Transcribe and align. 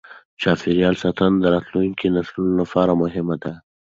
چاپیریال 0.41 0.95
ساتنه 1.03 1.35
د 1.41 1.45
راتلونکې 1.55 2.07
نسلونو 2.15 2.53
لپاره 2.61 2.91
مهمه 3.03 3.35
ده. 3.43 3.53